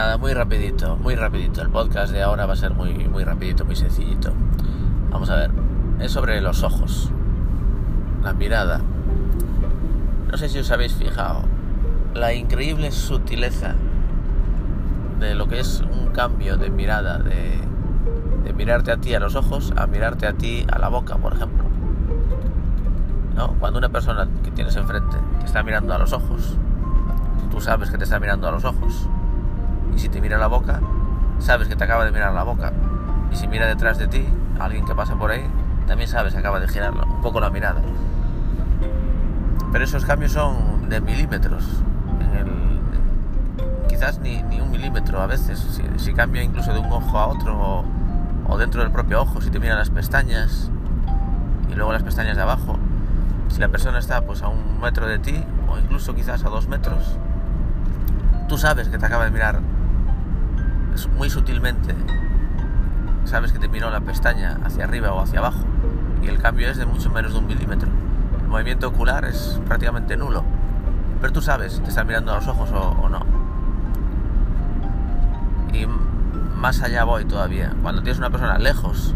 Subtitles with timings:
[0.00, 1.60] Nada, muy rapidito, muy rapidito.
[1.60, 4.32] El podcast de ahora va a ser muy, muy rapidito, muy sencillito.
[5.10, 5.50] Vamos a ver.
[6.00, 7.12] Es sobre los ojos.
[8.22, 8.80] La mirada.
[10.30, 11.42] No sé si os habéis fijado.
[12.14, 13.74] La increíble sutileza
[15.18, 17.60] de lo que es un cambio de mirada, de,
[18.42, 21.34] de mirarte a ti a los ojos a mirarte a ti a la boca, por
[21.34, 21.64] ejemplo.
[23.36, 23.52] ¿No?
[23.60, 26.56] Cuando una persona que tienes enfrente te está mirando a los ojos,
[27.50, 29.06] tú sabes que te está mirando a los ojos
[29.94, 30.80] y si te mira la boca,
[31.38, 32.72] sabes que te acaba de mirar la boca.
[33.32, 34.26] Y si mira detrás de ti,
[34.58, 35.44] alguien que pasa por ahí,
[35.86, 37.80] también sabes que acaba de girar un poco la mirada.
[39.72, 41.64] Pero esos cambios son de milímetros.
[43.88, 45.80] quizás ni, un milímetro a veces.
[45.96, 47.84] Si, cambia incluso de un ojo a otro
[48.48, 50.70] o, dentro del propio ojo, si te miran las pestañas
[51.70, 52.78] y luego las pestañas de abajo.
[53.48, 56.68] Si la persona está pues a un metro de ti o incluso quizás a dos
[56.68, 57.18] metros,
[58.48, 59.60] tú sabes que te acaba de mirar
[61.16, 61.94] muy sutilmente
[63.30, 65.60] sabes que te miró la pestaña hacia arriba o hacia abajo
[66.22, 67.88] y el cambio es de mucho menos de un milímetro.
[68.40, 70.44] El movimiento ocular es prácticamente nulo,
[71.20, 73.24] pero tú sabes si te está mirando a los ojos o, no.
[75.72, 75.86] Y
[76.56, 77.72] más allá voy todavía.
[77.82, 79.14] Cuando tienes una persona lejos,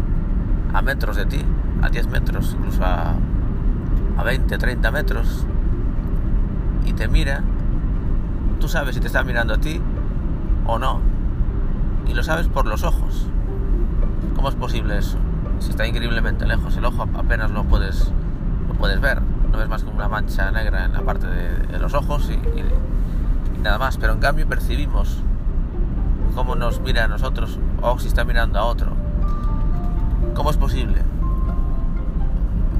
[0.73, 1.45] a metros de ti,
[1.81, 3.13] a 10 metros, incluso a,
[4.17, 5.45] a 20, 30 metros,
[6.85, 7.43] y te mira,
[8.59, 9.81] tú sabes si te está mirando a ti
[10.65, 11.14] o no
[12.07, 13.27] y lo sabes por los ojos.
[14.35, 15.17] ¿Cómo es posible eso?
[15.59, 18.11] Si está increíblemente lejos, el ojo apenas lo puedes,
[18.67, 19.21] lo puedes ver.
[19.51, 23.77] No ves más que una mancha negra en la parte de, los ojos y, nada
[23.77, 23.97] más.
[23.97, 25.23] Pero en cambio percibimos
[26.35, 28.91] cómo nos mira a nosotros o si está mirando a otro.
[30.33, 30.99] ¿Cómo es posible?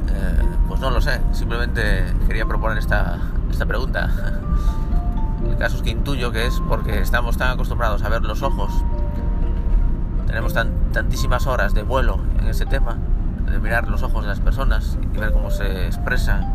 [0.09, 1.21] Eh, pues no lo sé.
[1.31, 4.09] Simplemente quería proponer esta, esta pregunta.
[5.49, 8.71] El caso es que intuyo que es porque estamos tan acostumbrados a ver los ojos
[10.35, 10.53] tenemos
[10.91, 12.97] tantísimas horas de vuelo en ese tema,
[13.49, 16.45] de mirar los ojos de las personas y ver cómo se expresa,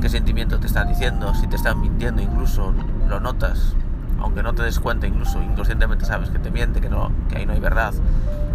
[0.00, 2.72] qué sentimiento te están diciendo, si te están mintiendo incluso,
[3.08, 3.74] lo notas,
[4.20, 7.46] aunque no te des cuenta incluso, inconscientemente sabes que te miente, que, no, que ahí
[7.46, 7.92] no hay verdad,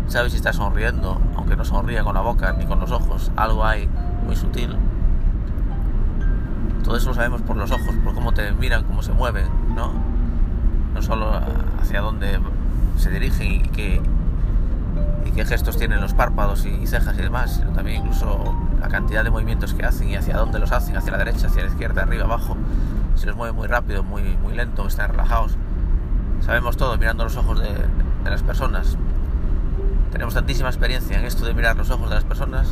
[0.07, 3.65] sabes si está sonriendo, aunque no sonría con la boca ni con los ojos, algo
[3.65, 3.89] hay
[4.25, 4.73] muy sutil.
[6.85, 9.91] Todo eso lo sabemos por los ojos, por cómo te miran, cómo se mueven, ¿no?
[10.93, 11.29] No solo
[11.81, 12.39] hacia dónde
[12.95, 14.01] se dirigen y que
[15.25, 19.23] y qué gestos tienen los párpados y cejas y demás, sino también incluso la cantidad
[19.23, 22.03] de movimientos que hacen y hacia dónde los hacen, hacia la derecha, hacia la izquierda,
[22.03, 22.55] arriba, abajo,
[23.15, 25.57] si los mueve muy rápido, muy, muy lento, están relajados.
[26.41, 27.69] Sabemos todo mirando los ojos de,
[28.23, 28.97] de las personas.
[30.11, 32.67] Tenemos tantísima experiencia en esto de mirar los ojos de las personas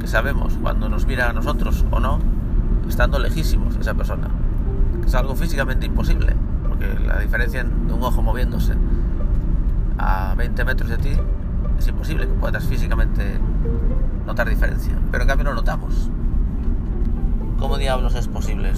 [0.00, 2.18] que sabemos cuando nos mira a nosotros o no,
[2.88, 4.28] estando lejísimos esa persona.
[5.06, 6.34] Es algo físicamente imposible,
[6.66, 8.74] porque la diferencia de un ojo moviéndose
[10.00, 11.12] a 20 metros de ti
[11.78, 13.38] es imposible que puedas físicamente
[14.26, 14.94] notar diferencia.
[15.10, 16.10] Pero en cambio no notamos.
[17.58, 18.72] ¿Cómo diablos es posible?